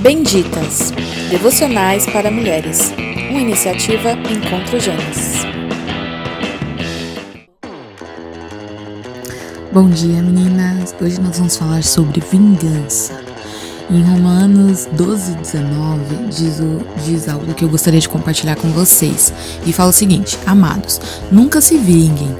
[0.00, 0.92] Benditas
[1.28, 2.92] Devocionais para Mulheres,
[3.30, 5.44] uma iniciativa Encontro Gênesis.
[9.72, 10.94] Bom dia, meninas.
[11.00, 13.20] Hoje nós vamos falar sobre vingança.
[13.90, 19.32] Em Romanos 12, 19, diz, o, diz algo que eu gostaria de compartilhar com vocês.
[19.66, 21.00] E fala o seguinte: Amados,
[21.32, 22.36] nunca se vinguem.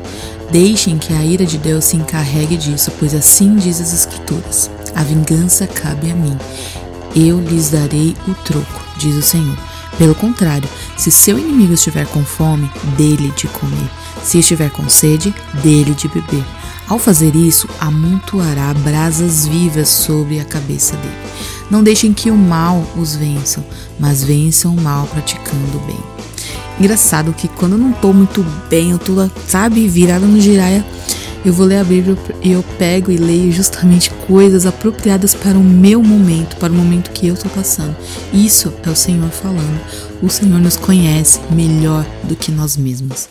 [0.52, 5.02] Deixem que a ira de Deus se encarregue disso, pois assim diz as Escrituras: A
[5.02, 6.36] vingança cabe a mim
[7.14, 9.56] eu lhes darei o troco, diz o Senhor.
[9.98, 13.90] Pelo contrário, se seu inimigo estiver com fome, dele de comer.
[14.22, 16.44] Se estiver com sede, dele de beber.
[16.88, 21.14] Ao fazer isso, amontoará brasas vivas sobre a cabeça dele.
[21.70, 23.64] Não deixem que o mal os vençam,
[23.98, 25.98] mas vençam o mal praticando o bem.
[26.80, 29.14] Engraçado que quando eu não tô muito bem, eu tô,
[29.46, 30.84] sabe, virada no giraia,
[31.44, 35.64] eu vou ler a Bíblia e eu pego e leio justamente coisas apropriadas para o
[35.64, 37.96] meu momento, para o momento que eu estou passando.
[38.32, 39.80] Isso é o Senhor falando.
[40.22, 43.28] O Senhor nos conhece melhor do que nós mesmos.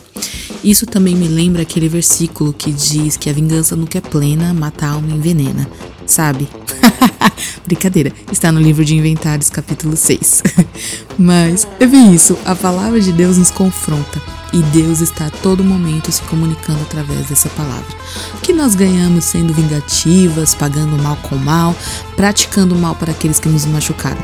[0.62, 4.86] Isso também me lembra aquele versículo que diz que a vingança nunca é plena, mata
[4.86, 5.68] a alma envenena.
[6.04, 6.48] Sabe?
[7.66, 10.42] Brincadeira, está no livro de Inventários, capítulo 6.
[11.18, 14.20] Mas é bem isso, a palavra de Deus nos confronta
[14.52, 17.86] e Deus está a todo momento se comunicando através dessa palavra.
[18.34, 21.74] O que nós ganhamos sendo vingativas, pagando mal com mal,
[22.16, 24.22] praticando mal para aqueles que nos machucaram?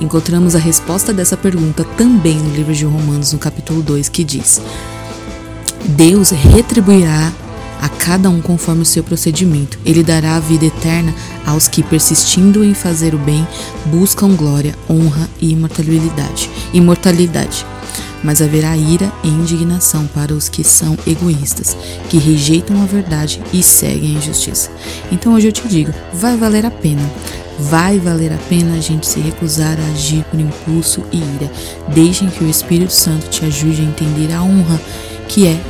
[0.00, 4.60] Encontramos a resposta dessa pergunta também no livro de Romanos, no capítulo 2, que diz:
[5.84, 7.32] Deus retribuirá
[7.80, 9.78] a cada um conforme o seu procedimento.
[9.84, 11.14] Ele dará a vida eterna
[11.46, 13.46] aos que, persistindo em fazer o bem,
[13.86, 16.50] buscam glória, honra e imortalidade.
[16.72, 17.66] Imortalidade
[18.24, 21.76] mas haverá ira e indignação para os que são egoístas,
[22.08, 24.70] que rejeitam a verdade e seguem a injustiça.
[25.12, 27.02] Então hoje eu te digo, vai valer a pena.
[27.56, 31.52] Vai valer a pena a gente se recusar a agir por impulso e ira.
[31.94, 34.80] Deixem que o Espírito Santo te ajude a entender a honra
[35.28, 35.60] que é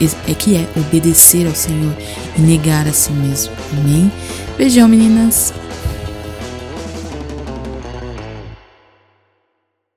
[0.00, 1.94] é que é obedecer ao Senhor
[2.36, 3.52] e negar a si mesmo.
[3.78, 4.10] Amém?
[4.56, 5.52] Beijão, meninas!